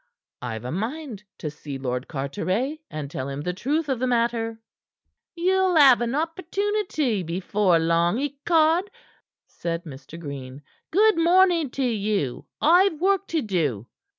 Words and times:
I've 0.41 0.65
a 0.65 0.71
mind 0.71 1.25
to 1.37 1.51
see 1.51 1.77
Lord 1.77 2.07
Carteret, 2.07 2.79
and 2.89 3.11
tell 3.11 3.29
him 3.29 3.41
the 3.41 3.53
truth 3.53 3.87
of 3.87 3.99
the 3.99 4.07
matter." 4.07 4.57
"Ye 5.35 5.51
shall 5.51 5.75
have 5.75 6.01
an 6.01 6.15
opportunity 6.15 7.21
before 7.21 7.77
long, 7.77 8.17
ecod!" 8.17 8.89
said 9.45 9.83
Mr. 9.83 10.19
Green. 10.19 10.63
"Good 10.89 11.19
morning 11.19 11.69
to 11.77 11.83
you! 11.85 12.47
I've 12.59 12.99
work 12.99 13.27
to 13.27 13.43
do." 13.43 13.85